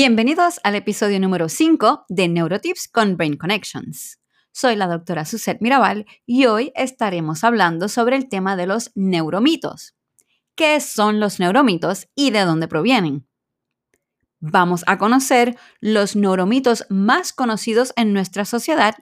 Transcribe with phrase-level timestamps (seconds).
[0.00, 4.20] Bienvenidos al episodio número 5 de Neurotips con Brain Connections.
[4.52, 9.96] Soy la doctora Suzette Mirabal y hoy estaremos hablando sobre el tema de los neuromitos.
[10.54, 13.26] ¿Qué son los neuromitos y de dónde provienen?
[14.38, 18.94] Vamos a conocer los neuromitos más conocidos en nuestra sociedad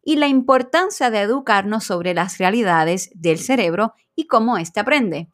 [0.00, 5.28] y la importancia de educarnos sobre las realidades del cerebro y cómo éste aprende.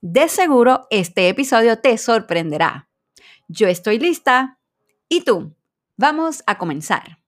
[0.00, 2.88] De seguro este episodio te sorprenderá.
[3.48, 4.55] Yo estoy lista.
[5.08, 5.54] ¿Y tú?
[5.96, 7.18] Vamos a comenzar.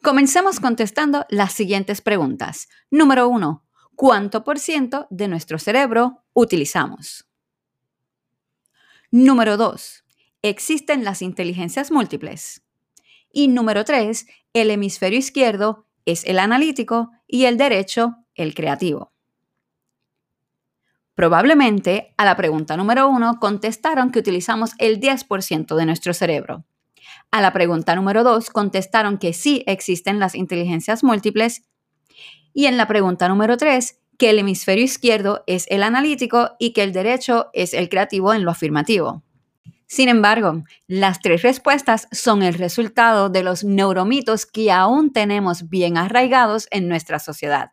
[0.00, 2.68] Comencemos contestando las siguientes preguntas.
[2.90, 3.64] Número uno,
[3.96, 7.26] ¿cuánto por ciento de nuestro cerebro utilizamos?
[9.10, 10.04] Número dos,
[10.40, 12.62] ¿existen las inteligencias múltiples?
[13.32, 19.12] Y número tres, el hemisferio izquierdo es el analítico y el derecho el creativo.
[21.14, 26.64] Probablemente a la pregunta número uno contestaron que utilizamos el 10% de nuestro cerebro.
[27.30, 31.62] A la pregunta número dos contestaron que sí existen las inteligencias múltiples.
[32.54, 36.82] Y en la pregunta número tres, que el hemisferio izquierdo es el analítico y que
[36.82, 39.22] el derecho es el creativo en lo afirmativo.
[39.94, 45.98] Sin embargo, las tres respuestas son el resultado de los neuromitos que aún tenemos bien
[45.98, 47.72] arraigados en nuestra sociedad.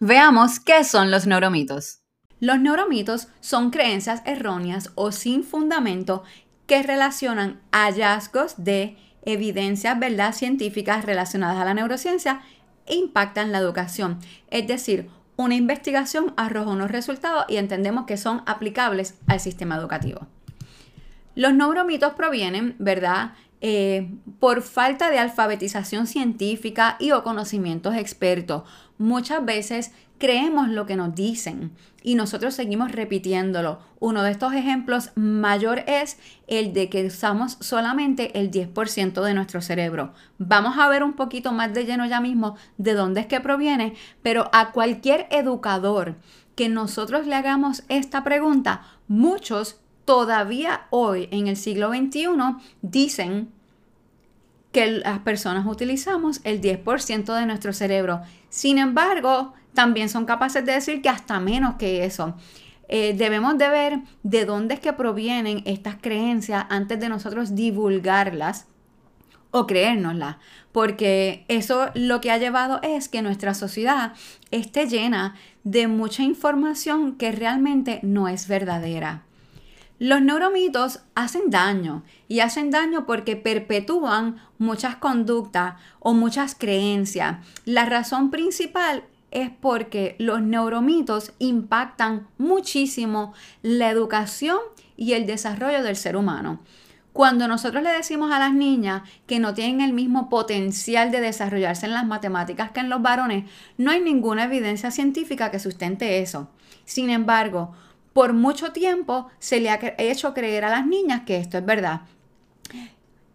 [0.00, 2.00] Veamos qué son los neuromitos.
[2.40, 6.24] Los neuromitos son creencias erróneas o sin fundamento
[6.66, 12.40] que relacionan hallazgos de evidencias verdad científicas relacionadas a la neurociencia
[12.86, 14.18] e impactan la educación.
[14.50, 20.26] Es decir, una investigación arroja unos resultados y entendemos que son aplicables al sistema educativo.
[21.34, 23.32] Los neuromitos provienen, ¿verdad?
[23.60, 28.62] Eh, por falta de alfabetización científica y o conocimientos expertos.
[28.98, 31.72] Muchas veces creemos lo que nos dicen
[32.02, 33.80] y nosotros seguimos repitiéndolo.
[33.98, 39.60] Uno de estos ejemplos mayor es el de que usamos solamente el 10% de nuestro
[39.60, 40.12] cerebro.
[40.38, 43.94] Vamos a ver un poquito más de lleno ya mismo de dónde es que proviene,
[44.22, 46.16] pero a cualquier educador
[46.54, 52.28] que nosotros le hagamos esta pregunta, muchos todavía hoy en el siglo XXI
[52.80, 53.50] dicen
[54.72, 58.20] que las personas utilizamos el 10% de nuestro cerebro.
[58.48, 62.34] Sin embargo, también son capaces de decir que hasta menos que eso.
[62.88, 68.66] Eh, debemos de ver de dónde es que provienen estas creencias antes de nosotros divulgarlas
[69.52, 70.36] o creérnoslas,
[70.72, 74.12] porque eso lo que ha llevado es que nuestra sociedad
[74.50, 79.22] esté llena de mucha información que realmente no es verdadera.
[79.98, 87.38] Los neuromitos hacen daño y hacen daño porque perpetúan muchas conductas o muchas creencias.
[87.64, 89.04] La razón principal
[89.36, 94.58] es porque los neuromitos impactan muchísimo la educación
[94.96, 96.60] y el desarrollo del ser humano.
[97.12, 101.84] Cuando nosotros le decimos a las niñas que no tienen el mismo potencial de desarrollarse
[101.84, 103.44] en las matemáticas que en los varones,
[103.76, 106.48] no hay ninguna evidencia científica que sustente eso.
[106.86, 107.72] Sin embargo,
[108.14, 112.02] por mucho tiempo se le ha hecho creer a las niñas que esto es verdad.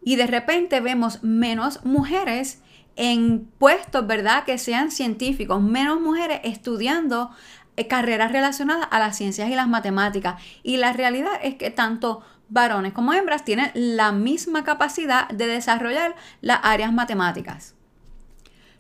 [0.04, 2.62] Y de repente vemos menos mujeres
[2.96, 4.44] en puestos, ¿verdad?
[4.44, 7.32] Que sean científicos, menos mujeres estudiando
[7.78, 10.42] eh, carreras relacionadas a las ciencias y las matemáticas.
[10.64, 16.16] Y la realidad es que tanto varones como hembras tienen la misma capacidad de desarrollar
[16.42, 17.76] las áreas matemáticas.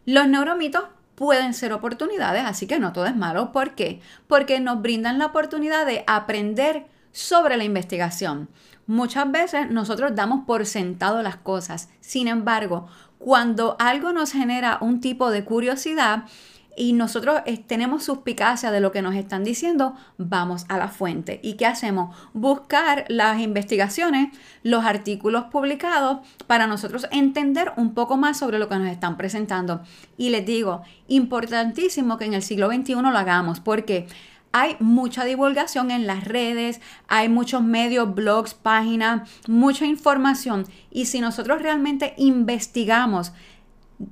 [0.05, 0.83] Los neuromitos
[1.15, 3.51] pueden ser oportunidades, así que no todo es malo.
[3.51, 4.01] ¿Por qué?
[4.27, 8.49] Porque nos brindan la oportunidad de aprender sobre la investigación.
[8.87, 11.89] Muchas veces nosotros damos por sentado las cosas.
[11.99, 12.87] Sin embargo,
[13.19, 16.25] cuando algo nos genera un tipo de curiosidad,
[16.75, 21.39] y nosotros eh, tenemos suspicacia de lo que nos están diciendo, vamos a la fuente.
[21.43, 22.15] ¿Y qué hacemos?
[22.33, 28.77] Buscar las investigaciones, los artículos publicados para nosotros entender un poco más sobre lo que
[28.77, 29.81] nos están presentando.
[30.17, 34.07] Y les digo, importantísimo que en el siglo XXI lo hagamos porque
[34.51, 40.65] hay mucha divulgación en las redes, hay muchos medios, blogs, páginas, mucha información.
[40.91, 43.31] Y si nosotros realmente investigamos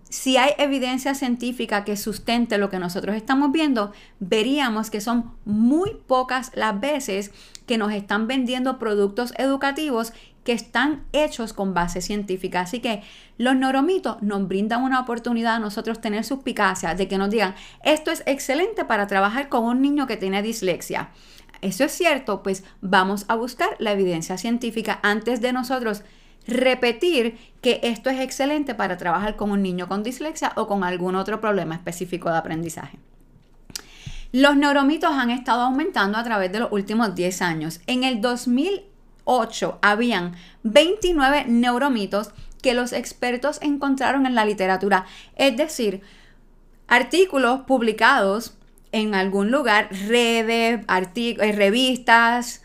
[0.09, 5.97] si hay evidencia científica que sustente lo que nosotros estamos viendo, veríamos que son muy
[6.07, 7.31] pocas las veces
[7.65, 10.13] que nos están vendiendo productos educativos
[10.43, 12.61] que están hechos con base científica.
[12.61, 13.03] Así que
[13.37, 18.11] los neuromitos nos brindan una oportunidad a nosotros tener suspicacia de que nos digan, esto
[18.11, 21.11] es excelente para trabajar con un niño que tiene dislexia.
[21.61, 26.03] eso es cierto, pues vamos a buscar la evidencia científica antes de nosotros
[26.47, 31.15] repetir que esto es excelente para trabajar con un niño con dislexia o con algún
[31.15, 32.99] otro problema específico de aprendizaje.
[34.31, 37.81] Los neuromitos han estado aumentando a través de los últimos 10 años.
[37.87, 42.31] En el 2008 habían 29 neuromitos
[42.61, 45.05] que los expertos encontraron en la literatura,
[45.35, 46.01] es decir,
[46.87, 48.55] artículos publicados
[48.91, 52.63] en algún lugar, redes, eh, revistas,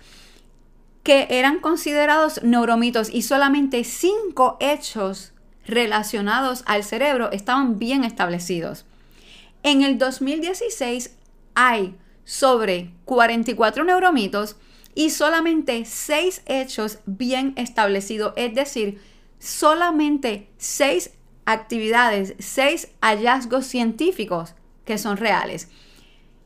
[1.04, 5.32] que eran considerados neuromitos y solamente cinco hechos
[5.66, 8.86] relacionados al cerebro estaban bien establecidos.
[9.62, 11.14] En el 2016
[11.54, 14.56] hay sobre 44 neuromitos
[14.94, 19.00] y solamente 6 hechos bien establecidos, es decir,
[19.38, 21.10] solamente 6
[21.44, 24.54] actividades, 6 hallazgos científicos
[24.86, 25.68] que son reales.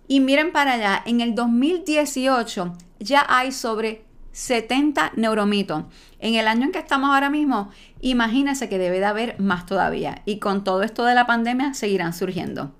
[0.08, 4.07] Y miren para allá, en el 2018 ya hay sobre
[4.38, 5.82] 70 neuromitos.
[6.20, 10.23] En el año en que estamos ahora mismo, imagínense que debe de haber más todavía.
[10.26, 12.73] Y con todo esto de la pandemia seguirán surgiendo.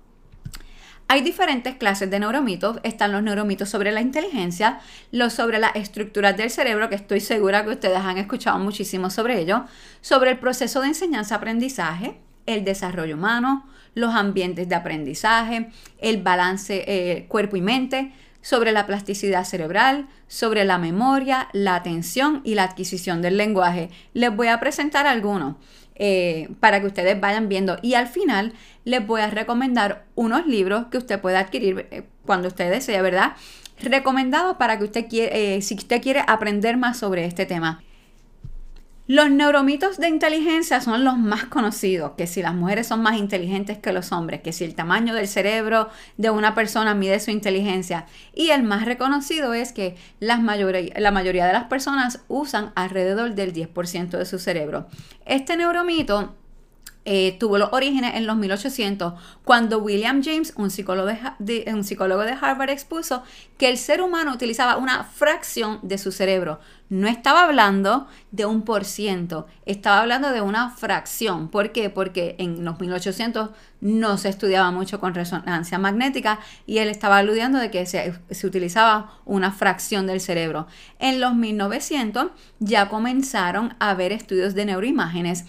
[1.09, 2.79] Hay diferentes clases de neuromitos.
[2.83, 4.79] Están los neuromitos sobre la inteligencia,
[5.11, 9.41] los sobre las estructuras del cerebro, que estoy segura que ustedes han escuchado muchísimo sobre
[9.41, 9.65] ello,
[9.99, 17.25] sobre el proceso de enseñanza-aprendizaje, el desarrollo humano, los ambientes de aprendizaje, el balance eh,
[17.27, 23.21] cuerpo y mente, sobre la plasticidad cerebral, sobre la memoria, la atención y la adquisición
[23.21, 23.89] del lenguaje.
[24.13, 25.55] Les voy a presentar algunos.
[26.01, 27.77] Eh, para que ustedes vayan viendo.
[27.81, 28.53] Y al final
[28.85, 33.33] les voy a recomendar unos libros que usted puede adquirir eh, cuando usted desee, ¿verdad?
[33.81, 37.83] Recomendados para que usted quiere, eh, si usted quiere aprender más sobre este tema.
[39.11, 43.79] Los neuromitos de inteligencia son los más conocidos, que si las mujeres son más inteligentes
[43.79, 48.05] que los hombres, que si el tamaño del cerebro de una persona mide su inteligencia.
[48.35, 54.09] Y el más reconocido es que la mayoría de las personas usan alrededor del 10%
[54.09, 54.85] de su cerebro.
[55.25, 56.35] Este neuromito
[57.11, 61.09] eh, tuvo los orígenes en los 1800, cuando William James, un psicólogo
[61.39, 63.23] de, un psicólogo de Harvard, expuso
[63.57, 66.59] que el ser humano utilizaba una fracción de su cerebro.
[66.89, 71.47] No estaba hablando de un por ciento, estaba hablando de una fracción.
[71.47, 71.89] ¿Por qué?
[71.89, 73.49] Porque en los 1800
[73.81, 78.45] no se estudiaba mucho con resonancia magnética y él estaba aludiendo de que se, se
[78.45, 80.67] utilizaba una fracción del cerebro.
[80.99, 82.27] En los 1900
[82.59, 85.45] ya comenzaron a haber estudios de neuroimágenes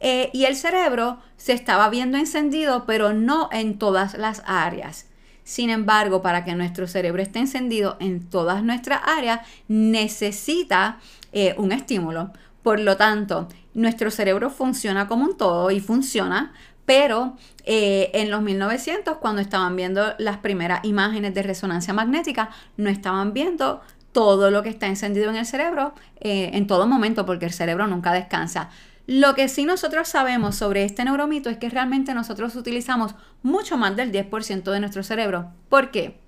[0.00, 5.06] eh, y el cerebro se estaba viendo encendido, pero no en todas las áreas.
[5.44, 10.98] Sin embargo, para que nuestro cerebro esté encendido en todas nuestras áreas, necesita
[11.32, 12.32] eh, un estímulo.
[12.62, 16.52] Por lo tanto, nuestro cerebro funciona como un todo y funciona,
[16.86, 22.88] pero eh, en los 1900, cuando estaban viendo las primeras imágenes de resonancia magnética, no
[22.88, 23.82] estaban viendo
[24.12, 28.12] todo lo que está encendido en el cerebro en todo momento, porque el cerebro nunca
[28.12, 28.70] descansa.
[29.12, 33.96] Lo que sí nosotros sabemos sobre este neuromito es que realmente nosotros utilizamos mucho más
[33.96, 35.50] del 10% de nuestro cerebro.
[35.68, 36.20] ¿Por qué?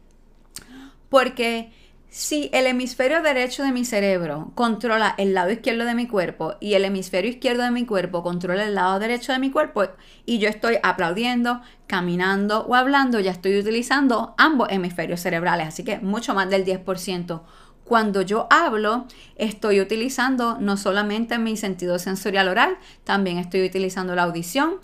[1.09, 1.71] Porque
[2.09, 6.75] si el hemisferio derecho de mi cerebro controla el lado izquierdo de mi cuerpo y
[6.75, 9.85] el hemisferio izquierdo de mi cuerpo controla el lado derecho de mi cuerpo
[10.27, 16.01] y yo estoy aplaudiendo, caminando o hablando, ya estoy utilizando ambos hemisferios cerebrales, así que
[16.01, 17.43] mucho más del 10%.
[17.85, 24.23] Cuando yo hablo, estoy utilizando no solamente mi sentido sensorial oral, también estoy utilizando la
[24.23, 24.77] audición.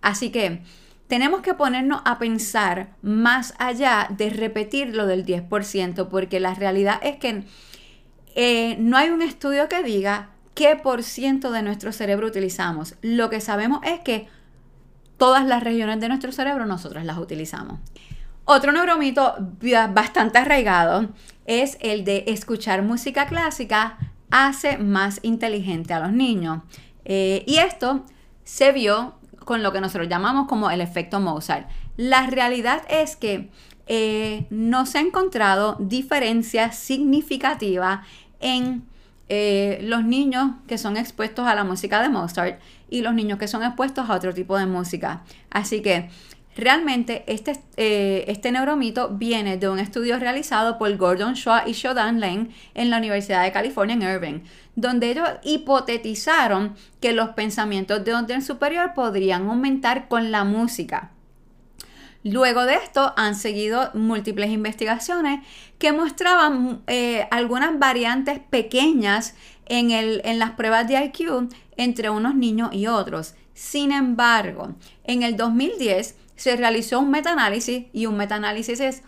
[0.00, 0.62] Así que
[1.08, 6.98] tenemos que ponernos a pensar más allá de repetir lo del 10%, porque la realidad
[7.02, 7.44] es que
[8.34, 12.96] eh, no hay un estudio que diga qué por ciento de nuestro cerebro utilizamos.
[13.02, 14.28] Lo que sabemos es que
[15.16, 17.78] todas las regiones de nuestro cerebro nosotros las utilizamos.
[18.48, 19.34] Otro neuromito
[19.92, 21.08] bastante arraigado
[21.46, 23.98] es el de escuchar música clásica
[24.30, 26.62] hace más inteligente a los niños.
[27.04, 28.04] Eh, y esto
[28.44, 31.68] se vio con lo que nosotros llamamos como el efecto Mozart.
[31.96, 33.50] La realidad es que
[33.88, 38.04] eh, no se ha encontrado diferencia significativa
[38.38, 38.84] en
[39.28, 43.48] eh, los niños que son expuestos a la música de Mozart y los niños que
[43.48, 45.24] son expuestos a otro tipo de música.
[45.50, 46.10] Así que
[46.56, 52.18] Realmente este, eh, este neuromito viene de un estudio realizado por Gordon Shaw y Shodan
[52.18, 54.42] Lane en la Universidad de California en Irvine,
[54.74, 61.10] donde ellos hipotetizaron que los pensamientos de orden superior podrían aumentar con la música.
[62.24, 65.46] Luego de esto han seguido múltiples investigaciones
[65.78, 69.34] que mostraban eh, algunas variantes pequeñas
[69.66, 73.34] en, en las pruebas de IQ entre unos niños y otros.
[73.52, 79.02] Sin embargo, en el 2010 se realizó un metaanálisis y un metaanálisis es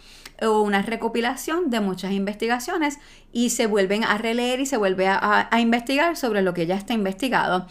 [0.46, 2.98] una recopilación de muchas investigaciones
[3.32, 6.94] y se vuelven a releer y se vuelve a, investigar sobre lo que ya está
[6.94, 7.66] investigado.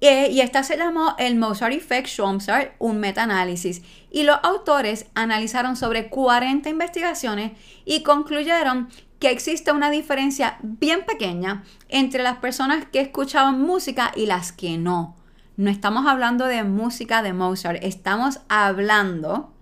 [0.00, 3.82] Eh, y esta se llamó el Mozart Effect Schwamsart, un metaanálisis.
[4.10, 7.52] Y los autores analizaron sobre 40 investigaciones
[7.86, 14.26] y concluyeron que existe una diferencia bien pequeña entre las personas que escuchaban música y
[14.26, 15.16] las que no.
[15.56, 19.52] No estamos hablando de música de Mozart, estamos hablando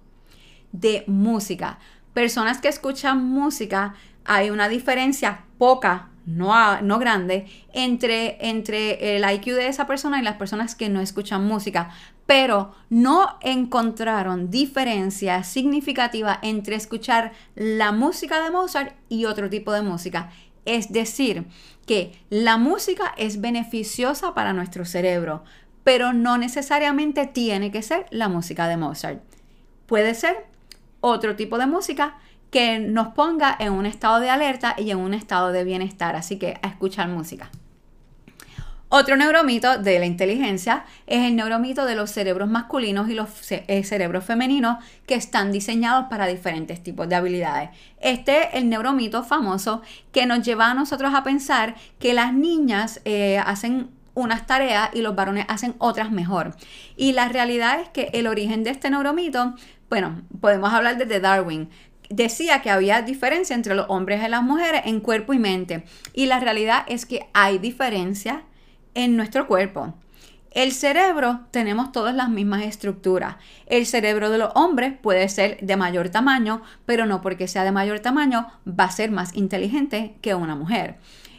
[0.73, 1.79] de música.
[2.15, 3.95] Personas que escuchan música,
[4.25, 10.23] hay una diferencia poca, no, no grande, entre, entre el IQ de esa persona y
[10.23, 11.91] las personas que no escuchan música.
[12.25, 19.83] Pero no encontraron diferencia significativa entre escuchar la música de Mozart y otro tipo de
[19.83, 20.31] música.
[20.65, 21.47] Es decir,
[21.87, 25.43] que la música es beneficiosa para nuestro cerebro,
[25.85, 29.23] pero no necesariamente tiene que ser la música de Mozart.
[29.87, 30.47] Puede ser
[31.01, 32.17] otro tipo de música
[32.51, 36.17] que nos ponga en un estado de alerta y en un estado de bienestar.
[36.17, 37.51] Así que a escuchar música.
[38.95, 43.85] Otro neuromito de la inteligencia es el neuromito de los cerebros masculinos y los eh,
[43.85, 47.71] cerebros femeninos que están diseñados para diferentes tipos de habilidades.
[48.03, 49.81] Este es el neuromito famoso
[50.13, 55.03] que nos lleva a nosotros a pensar que las niñas eh, hacen unas tareas y
[55.03, 56.55] los varones hacen otras mejor.
[56.97, 59.55] Y la realidad es que el origen de este neuromito,
[59.89, 61.69] bueno, podemos hablar desde Darwin.
[62.09, 65.85] Decía que había diferencia entre los hombres y las mujeres en cuerpo y mente.
[66.13, 68.43] Y la realidad es que hay diferencia
[68.95, 69.95] en nuestro cuerpo.
[70.55, 73.37] El cerebro tenemos todas las mismas estructuras.
[73.67, 77.73] El cerebro de los hombres puede ser de mayor tamaño, pero no porque sea de
[77.73, 80.99] mayor tamaño va a ser más inteligente que una mujer.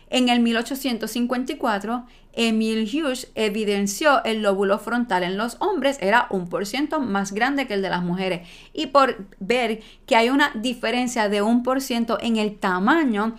[0.10, 6.66] En el 1854, Emil Hughes evidenció el lóbulo frontal en los hombres era un por
[6.66, 8.48] ciento más grande que el de las mujeres.
[8.74, 13.36] Y por ver que hay una diferencia de un por ciento en el tamaño,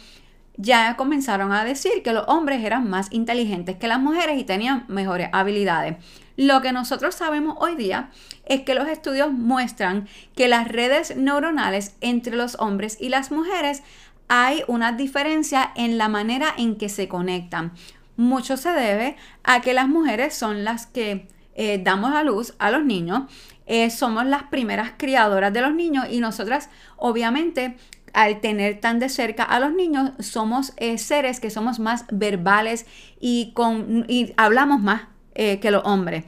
[0.57, 4.85] ya comenzaron a decir que los hombres eran más inteligentes que las mujeres y tenían
[4.87, 5.97] mejores habilidades.
[6.37, 8.11] Lo que nosotros sabemos hoy día
[8.47, 13.83] es que los estudios muestran que las redes neuronales entre los hombres y las mujeres
[14.29, 17.73] hay una diferencia en la manera en que se conectan.
[18.17, 22.71] Mucho se debe a que las mujeres son las que eh, damos a luz a
[22.71, 23.23] los niños,
[23.67, 27.77] eh, somos las primeras criadoras de los niños y nosotras obviamente
[28.13, 32.87] al tener tan de cerca a los niños somos eh, seres que somos más verbales
[33.21, 35.03] y, con, y hablamos más
[35.35, 36.25] que los hombres.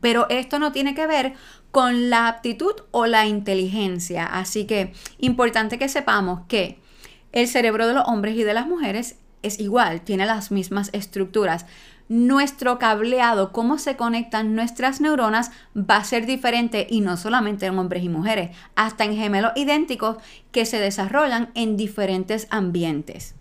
[0.00, 1.34] Pero esto no tiene que ver
[1.72, 4.26] con la aptitud o la inteligencia.
[4.26, 6.78] Así que importante que sepamos que
[7.32, 11.66] el cerebro de los hombres y de las mujeres es igual, tiene las mismas estructuras.
[12.08, 17.78] Nuestro cableado, cómo se conectan nuestras neuronas, va a ser diferente y no solamente en
[17.78, 20.16] hombres y mujeres, hasta en gemelos idénticos
[20.50, 23.34] que se desarrollan en diferentes ambientes.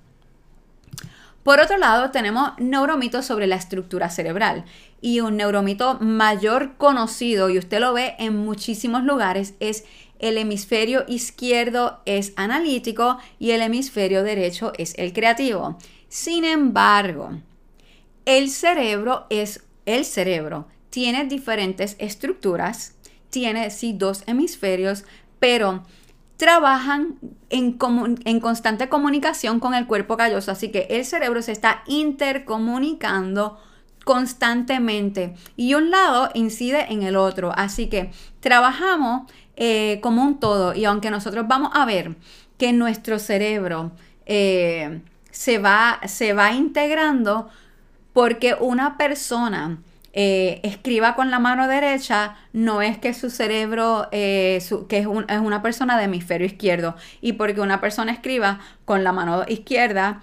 [1.48, 4.66] Por otro lado, tenemos neuromitos sobre la estructura cerebral.
[5.00, 9.86] Y un neuromito mayor conocido, y usted lo ve en muchísimos lugares, es
[10.20, 15.78] el hemisferio izquierdo es analítico y el hemisferio derecho es el creativo.
[16.10, 17.32] Sin embargo,
[18.26, 20.68] el cerebro es el cerebro.
[20.90, 22.96] Tiene diferentes estructuras,
[23.30, 25.04] tiene sí dos hemisferios,
[25.40, 25.84] pero
[26.38, 27.20] trabajan
[27.50, 27.78] en,
[28.26, 30.52] en, constante comunicación con el cuerpo calloso.
[30.52, 33.60] Así que el cerebro se está intercomunicando
[34.06, 37.52] constantemente y un lado incide en el otro.
[37.56, 40.74] Así que trabajamos eh, como un todo.
[40.74, 42.16] Y aunque nosotros vamos a ver
[42.58, 43.92] que nuestro cerebro
[44.26, 47.50] eh, se, va, se va integrando
[48.14, 49.80] porque una persona
[50.14, 55.62] eh, escriba con la mano derecha, no es que su cerebro, que es, es, una
[55.62, 60.22] persona de hemisferio izquierdo, y porque una persona escriba con la mano izquierda,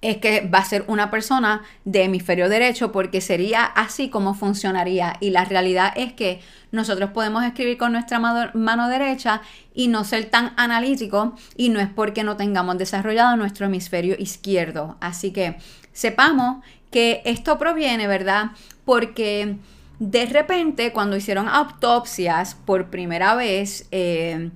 [0.00, 5.16] es que va a ser una persona de hemisferio derecho porque sería así como funcionaría
[5.20, 6.40] y la realidad es que
[6.70, 9.42] nosotros podemos escribir con nuestra mano derecha
[9.74, 14.96] y no ser tan analítico y no es porque no tengamos desarrollado nuestro hemisferio izquierdo.
[15.00, 15.56] Así que
[15.92, 18.52] sepamos que esto proviene, ¿verdad?
[18.84, 19.56] Porque
[19.98, 24.50] de repente cuando hicieron autopsias por primera vez, eh,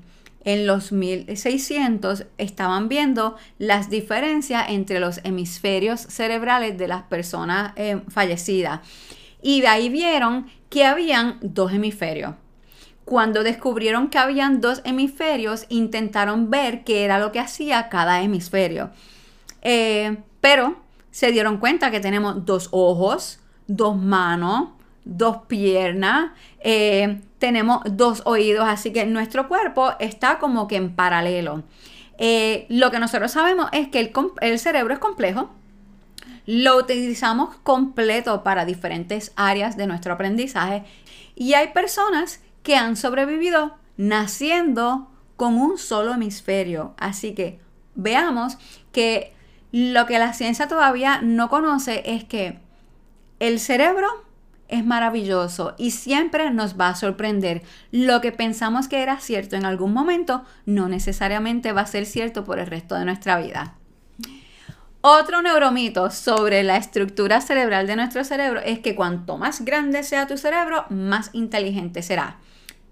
[0.45, 8.03] en los 1600 estaban viendo las diferencias entre los hemisferios cerebrales de las personas eh,
[8.09, 8.81] fallecidas.
[9.41, 12.35] Y de ahí vieron que habían dos hemisferios.
[13.05, 18.91] Cuando descubrieron que habían dos hemisferios, intentaron ver qué era lo que hacía cada hemisferio.
[19.63, 20.77] Eh, pero
[21.11, 24.71] se dieron cuenta que tenemos dos ojos, dos manos,
[25.05, 31.65] dos piernas, eh, tenemos dos oídos, así que nuestro cuerpo está como que en paralelo.
[32.19, 35.51] Eh, lo que nosotros sabemos es que el, el cerebro es complejo,
[36.47, 40.85] lo utilizamos completo para diferentes áreas de nuestro aprendizaje
[41.35, 46.95] y hay personas que han sobrevivido naciendo con un solo hemisferio.
[46.99, 47.61] Así que
[47.95, 48.59] veamos
[48.93, 49.35] que
[49.73, 52.59] lo que la ciencia todavía no conoce es que
[53.41, 54.09] el cerebro
[54.73, 57.63] es maravilloso y siempre nos va a sorprender.
[57.93, 62.45] Lo que pensamos que era cierto en algún momento no necesariamente va a ser cierto
[62.45, 63.77] por el resto de nuestra vida.
[65.03, 70.27] Otro neuromito sobre la estructura cerebral de nuestro cerebro es que cuanto más grande sea
[70.27, 72.39] tu cerebro, más inteligente será.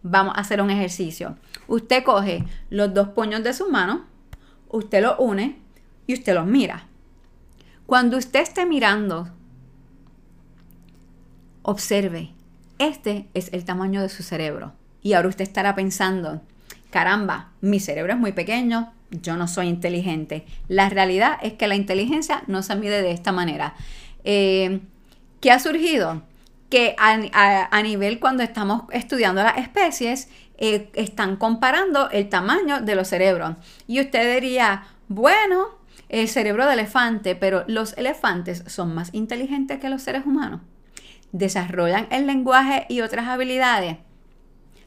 [0.02, 1.36] Vamos a hacer un ejercicio.
[1.66, 4.06] Usted coge los dos puños de su mano,
[4.68, 5.60] usted los une
[6.06, 6.88] y usted los mira.
[7.86, 9.30] Cuando usted esté mirando,
[11.70, 12.30] observe,
[12.80, 14.72] este es el tamaño de su cerebro.
[15.02, 16.42] Y ahora usted estará pensando,
[16.90, 20.44] caramba, mi cerebro es muy pequeño, yo no soy inteligente.
[20.66, 23.74] La realidad es que la inteligencia no se mide de esta manera.
[24.24, 24.80] Eh,
[25.40, 26.22] ¿Qué ha surgido?
[26.70, 33.06] Que a, nivel cuando estamos estudiando las especies, eh, están comparando el tamaño de los
[33.06, 33.54] cerebros.
[33.86, 35.68] Y usted diría, bueno,
[36.08, 40.62] el cerebro de elefante, pero los elefantes son más inteligentes que los seres humanos.
[41.32, 43.98] Desarrollan el lenguaje y otras habilidades.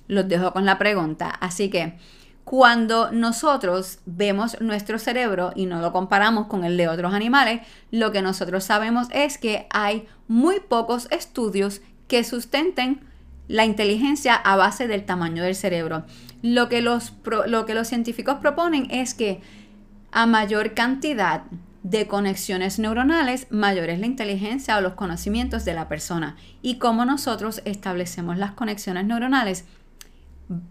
[0.08, 1.30] Los dejo con la pregunta.
[1.30, 1.98] Así que
[2.44, 8.12] cuando nosotros vemos nuestro cerebro y no lo comparamos con el de otros animales, lo
[8.12, 13.00] que nosotros sabemos es que hay muy pocos estudios que sustenten
[13.48, 16.04] la inteligencia a base del tamaño del cerebro.
[16.42, 17.14] Lo que los,
[17.48, 19.42] lo que los científicos proponen es que
[20.12, 21.44] a mayor cantidad
[21.84, 26.38] de conexiones neuronales, mayor es la inteligencia o los conocimientos de la persona.
[26.62, 29.66] Y cómo nosotros establecemos las conexiones neuronales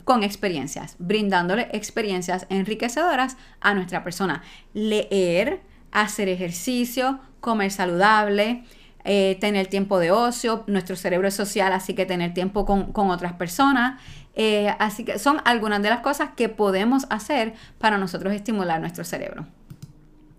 [0.04, 4.42] con experiencias, brindándole experiencias enriquecedoras a nuestra persona.
[4.72, 8.64] Leer, hacer ejercicio, comer saludable,
[9.04, 13.34] eh, tener tiempo de ocio, nuestro cerebro es social, así que tener tiempo con, otras
[13.34, 14.00] personas.
[14.34, 19.04] Eh, así que son algunas de las cosas que podemos hacer para nosotros estimular nuestro
[19.04, 19.46] cerebro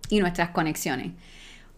[0.10, 1.14] y nuestras conexiones.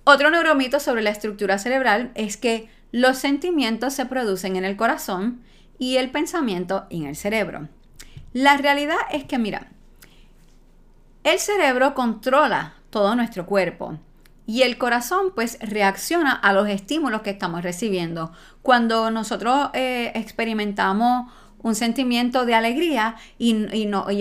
[0.04, 5.42] Otro neuromito sobre la estructura cerebral es que los sentimientos se producen en el corazón
[5.80, 7.68] y el pensamiento en el cerebro.
[8.34, 9.68] La realidad es que, mira,
[11.24, 13.98] el cerebro controla todo nuestro cuerpo
[14.46, 18.32] y el corazón pues reacciona a los estímulos que estamos recibiendo.
[18.62, 21.32] Cuando nosotros eh, experimentamos
[21.66, 23.66] un sentimiento de alegría y,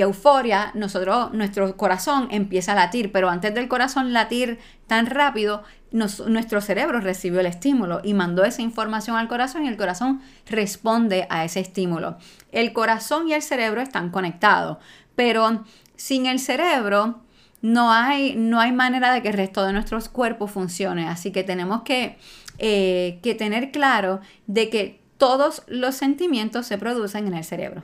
[0.01, 6.63] euforia, nosotros, nuestro corazón empieza a latir, pero antes del corazón latir tan rápido, nuestro
[6.63, 11.45] cerebro recibió el estímulo y mandó esa información al corazón y el corazón responde a
[11.45, 12.17] ese estímulo.
[12.51, 14.79] El corazón y el cerebro están conectados,
[15.15, 15.65] pero
[15.97, 17.21] sin el cerebro
[17.61, 21.45] no hay, no hay manera de que el resto de nuestros cuerpos funcione, así que
[21.45, 22.17] tenemos que,
[22.59, 27.83] eh, que tener claro de que todos los sentimientos se producen en el cerebro.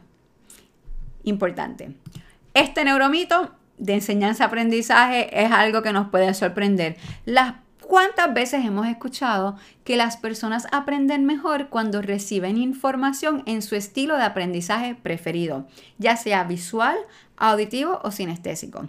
[1.25, 1.95] Importante.
[2.55, 6.97] Este neuromito de enseñanza-aprendizaje es algo que nos puede sorprender.
[7.25, 7.55] Las
[7.91, 14.17] ¿Cuántas veces hemos escuchado que las personas aprenden mejor cuando reciben información en su estilo
[14.17, 15.67] de aprendizaje preferido,
[15.99, 16.97] ya sea visual,
[17.37, 18.89] auditivo o sinestésico?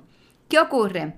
[0.49, 1.15] ¿Qué ocurre?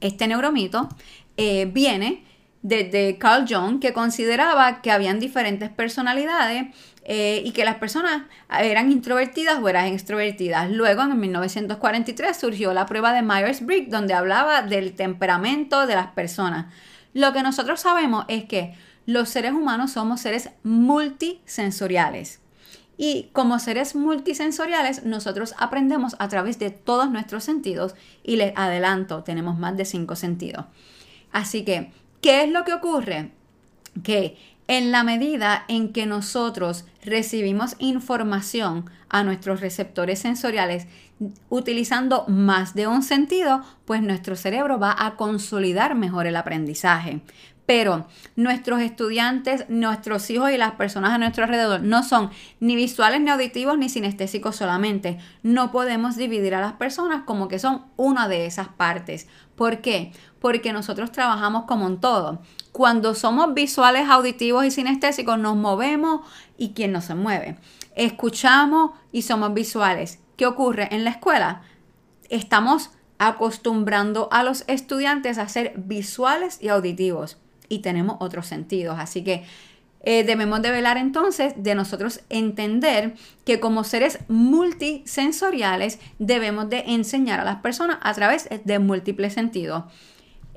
[0.00, 0.88] Este neuromito
[1.36, 2.24] eh, viene
[2.62, 8.92] de, Carl Jung que consideraba que habían diferentes personalidades eh, y que las personas eran
[8.92, 10.70] introvertidas o eran extrovertidas.
[10.70, 16.72] Luego, en 1943, surgió la prueba de Myers-Briggs, donde hablaba del temperamento de las personas.
[17.14, 18.74] Lo que nosotros sabemos es que
[19.06, 22.40] los seres humanos somos seres multisensoriales.
[22.96, 29.24] Y como seres multisensoriales, nosotros aprendemos a través de todos nuestros sentidos y les adelanto,
[29.24, 30.66] tenemos más de cinco sentidos.
[31.32, 33.30] Así que ¿Qué es lo que ocurre?
[34.02, 34.36] Que
[34.68, 40.86] en la medida en que nosotros recibimos información a nuestros receptores sensoriales
[41.48, 47.20] utilizando más de un sentido, pues nuestro cerebro va a consolidar mejor el aprendizaje.
[47.66, 53.20] Pero nuestros estudiantes, nuestros hijos y las personas a nuestro alrededor no son ni visuales,
[53.20, 55.18] ni auditivos, ni sinestésicos solamente.
[55.44, 59.28] No podemos dividir a las personas como que son una de esas partes.
[59.54, 60.10] ¿Por qué?
[60.40, 62.40] Porque nosotros trabajamos como un todo.
[62.72, 66.20] Cuando somos visuales, auditivos y sinestésicos, nos movemos
[66.56, 67.58] y quién no se mueve.
[67.94, 70.20] Escuchamos y somos visuales.
[70.36, 71.62] ¿Qué ocurre en la escuela?
[72.30, 77.36] Estamos acostumbrando a los estudiantes a ser visuales y auditivos
[77.68, 78.96] y tenemos otros sentidos.
[78.98, 79.44] Así que
[80.02, 87.40] eh, debemos de velar entonces de nosotros entender que como seres multisensoriales debemos de enseñar
[87.40, 89.84] a las personas a través de múltiples sentidos.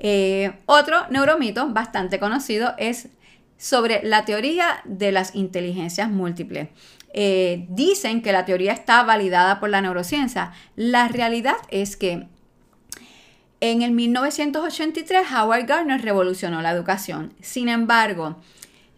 [0.06, 3.08] Eh, otro neuromito bastante conocido es
[3.56, 6.68] sobre la teoría de las inteligencias múltiples.
[7.14, 10.52] Eh, dicen que la teoría está validada por la neurociencia.
[10.76, 12.28] La realidad es que
[13.60, 17.32] en el 1983 Howard Gardner revolucionó la educación.
[17.40, 18.36] Sin embargo,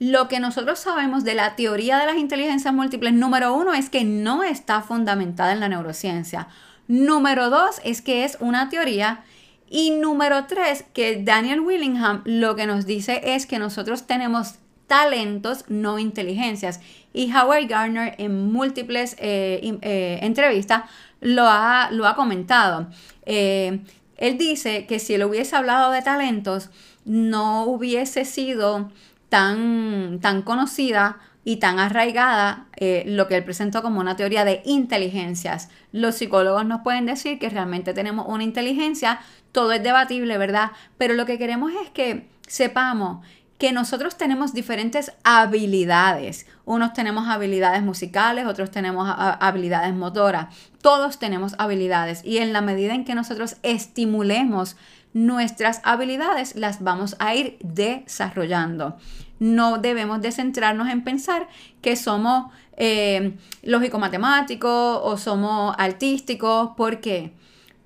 [0.01, 4.03] lo que nosotros sabemos de la teoría de las inteligencias múltiples, número uno, es que
[4.03, 6.49] no está fundamentada en la neurociencia.
[6.89, 9.23] Número dos, es que es una teoría.
[9.69, 15.65] Y número tres, que Daniel Willingham lo que nos dice es que nosotros tenemos talentos,
[15.69, 16.81] no inteligencias.
[17.13, 20.85] Y Howard Gardner en múltiples eh, eh, entrevistas
[21.21, 22.89] lo ha, lo ha comentado.
[23.25, 23.81] Eh,
[24.17, 26.71] él dice que si él hubiese hablado de talentos,
[27.05, 28.91] no hubiese sido
[29.29, 34.63] tan, tan conocida y tan arraigada eh, lo que él presentó como una teoría de
[34.65, 35.69] inteligencias.
[35.93, 39.21] Los psicólogos nos pueden decir que realmente tenemos una inteligencia,
[39.53, 40.73] todo es debatible, ¿verdad?
[40.99, 43.25] Pero lo que queremos es que sepamos
[43.59, 46.49] que nosotros tenemos diferentes habilidades.
[46.65, 50.53] Unos tenemos habilidades musicales, otros tenemos habilidades motoras.
[50.83, 54.77] Todos tenemos habilidades y en la medida en que nosotros estimulemos
[55.15, 58.99] nuestras habilidades, las vamos a ir desarrollando
[59.39, 61.49] no debemos de centrarnos en pensar
[61.83, 66.71] que somos eh, lógico-matemáticos o somos artísticos.
[66.77, 67.33] ¿Por qué?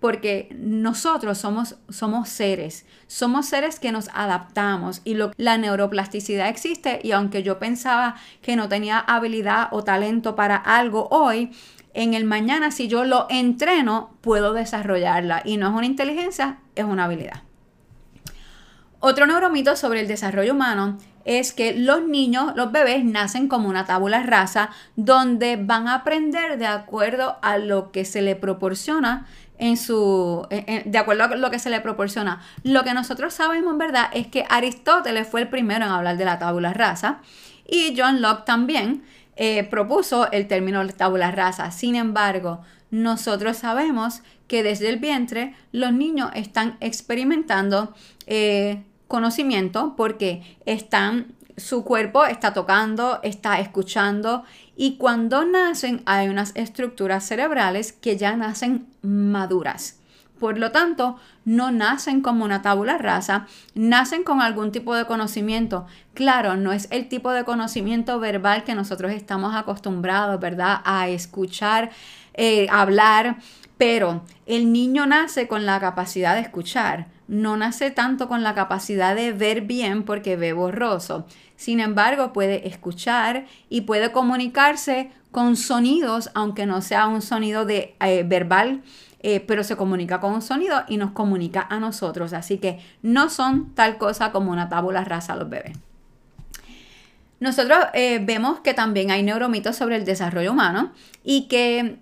[0.01, 7.13] Porque nosotros somos, somos seres, somos seres que nos adaptamos y la neuroplasticidad existe y
[7.13, 11.51] aunque yo pensaba que no tenía habilidad o talento para algo hoy,
[11.93, 16.85] en el mañana si yo lo entreno puedo desarrollarla y no es una inteligencia, es
[16.85, 17.43] una habilidad.
[19.01, 23.85] Otro neuromito sobre el desarrollo humano es que los niños, los bebés, nacen como una
[23.85, 29.27] tabula rasa donde van a aprender de acuerdo a lo que se le proporciona
[29.59, 32.41] en su de acuerdo a lo que se le proporciona.
[32.65, 36.25] Lo que nosotros sabemos, en verdad, es que Aristóteles fue el primero en hablar de
[36.25, 37.21] la tabula rasa
[37.67, 39.05] y John Locke también
[39.37, 41.71] eh, propuso el término tabula rasa.
[41.71, 47.95] Sin embargo, nosotros sabemos que desde el vientre los niños están experimentando
[48.27, 54.45] eh, conocimiento porque están, su cuerpo está tocando, está escuchando
[54.77, 59.99] y cuando nacen hay unas estructuras cerebrales que ya nacen maduras.
[60.39, 65.87] Por lo tanto, no nacen como una tabula rasa, nacen con algún tipo de conocimiento.
[66.15, 70.81] Claro, no es el tipo de conocimiento verbal que nosotros estamos acostumbrados, ¿verdad?
[70.85, 71.91] A escuchar,
[72.33, 73.37] eh, hablar,
[73.77, 79.15] pero el niño nace con la capacidad de escuchar no nace tanto con la capacidad
[79.15, 81.27] de ver bien porque ve borroso.
[81.55, 87.95] Sin embargo, puede escuchar y puede comunicarse con sonidos, aunque no sea un sonido de,
[88.01, 88.83] eh, verbal,
[89.21, 92.33] eh, pero se comunica con un sonido y nos comunica a nosotros.
[92.33, 95.79] Así que no son tal cosa como una tabula rasa los bebés.
[97.39, 100.91] Nosotros eh, vemos que también hay neuromitos sobre el desarrollo humano
[101.23, 102.01] y que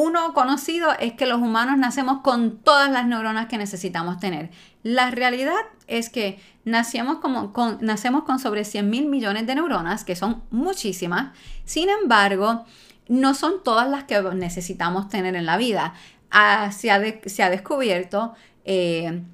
[0.00, 4.50] uno conocido es que los humanos nacemos con todas las neuronas que necesitamos tener.
[4.84, 5.56] La realidad
[5.88, 10.44] es que nacemos, como, con, nacemos con sobre 100 mil millones de neuronas, que son
[10.52, 11.36] muchísimas.
[11.64, 12.64] Sin embargo,
[13.08, 15.94] no son todas las que necesitamos tener en la vida.
[16.30, 17.00] Ah, se, ha
[17.50, 18.34] descubierto
[18.64, 19.24] eh,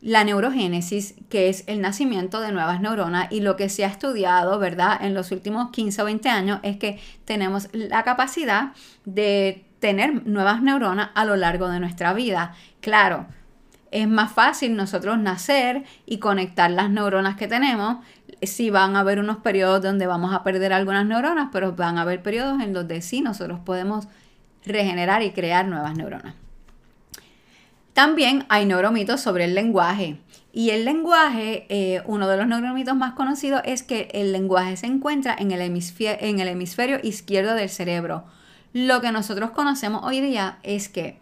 [0.00, 4.58] la neurogénesis, que es el nacimiento de nuevas neuronas, y lo que se ha estudiado,
[4.58, 8.72] ¿verdad?, en los últimos 15 o 20 años es que tenemos la capacidad
[9.04, 12.54] de tener nuevas neuronas a lo largo de nuestra vida.
[12.80, 13.26] Claro,
[13.90, 17.98] es más fácil nosotros nacer y conectar las neuronas que tenemos.
[18.40, 22.00] Si van a haber unos periodos donde vamos a perder algunas neuronas, pero van a
[22.00, 24.08] haber periodos en donde sí nosotros podemos
[24.64, 26.34] regenerar y crear nuevas neuronas.
[27.92, 30.16] También hay neuromitos sobre el lenguaje.
[30.50, 34.86] Y el lenguaje, eh, uno de los neuromitos más conocidos es que el lenguaje se
[34.86, 38.24] encuentra en el hemisferio izquierdo del cerebro
[38.74, 41.18] lo que nosotros conocemos hoy día es que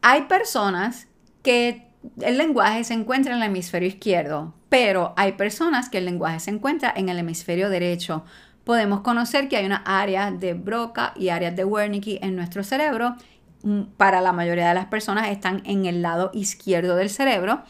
[0.00, 1.08] hay personas
[1.42, 1.88] que
[2.20, 6.50] el lenguaje se encuentra en el hemisferio izquierdo, pero hay personas que el lenguaje se
[6.50, 8.24] encuentra en el hemisferio derecho.
[8.62, 13.16] Podemos conocer que hay una área de Broca y áreas de Wernicke en nuestro cerebro.
[13.64, 17.62] Mm, para la mayoría de las personas están en el lado izquierdo del cerebro.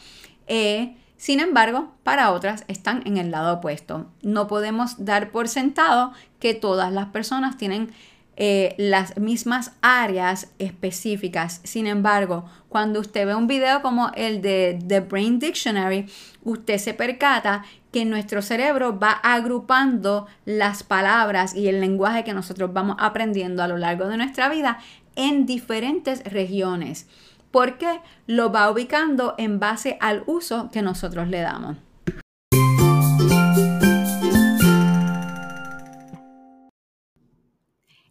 [0.45, 4.11] Eh, sin embargo, para otras están en el lado opuesto.
[4.21, 7.91] No podemos dar por sentado que todas las personas tienen
[8.35, 11.61] eh, las mismas áreas específicas.
[11.63, 16.07] Sin embargo, cuando usted ve un video como el de The Brain Dictionary,
[16.43, 22.73] usted se percata que nuestro cerebro va agrupando las palabras y el lenguaje que nosotros
[22.73, 24.79] vamos aprendiendo a lo largo de nuestra vida
[25.15, 27.07] en diferentes regiones,
[27.51, 31.77] porque lo va ubicando en base al uso que nosotros le damos.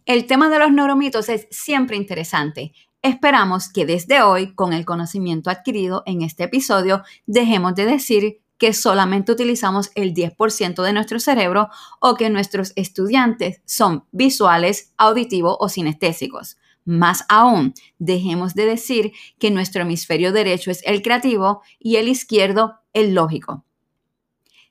[0.05, 2.73] El tema de los neuromitos es siempre interesante.
[3.01, 8.73] Esperamos que desde hoy, con el conocimiento adquirido en este episodio, dejemos de decir que
[8.73, 11.69] solamente utilizamos el 10% de nuestro cerebro
[12.01, 16.57] o que nuestros estudiantes son visuales, auditivos o sinestésicos.
[16.83, 22.75] Más aún, dejemos de decir que nuestro hemisferio derecho es el creativo y el izquierdo
[22.91, 23.63] el lógico.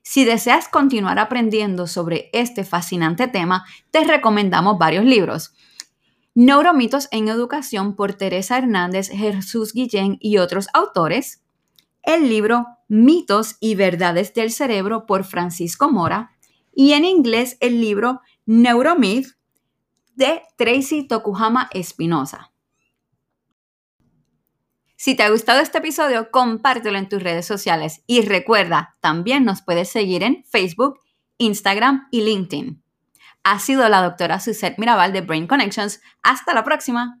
[0.05, 5.53] Si deseas continuar aprendiendo sobre este fascinante tema, te recomendamos varios libros.
[6.35, 11.41] Neuromitos en Educación por Teresa Hernández, Jesús Guillén y otros autores.
[12.01, 16.31] El libro Mitos y Verdades del Cerebro por Francisco Mora.
[16.73, 19.37] Y en inglés el libro Neuromyth
[20.15, 22.52] de Tracy Tokuhama Espinosa.
[25.03, 29.61] Si te ha gustado este episodio, compártelo en tus redes sociales y recuerda, también nos
[29.61, 30.97] puedes seguir en Facebook,
[31.39, 32.81] Instagram y LinkedIn.
[33.43, 35.99] Ha sido la doctora Suzette Mirabal de Brain Connections.
[36.21, 37.19] Hasta la próxima.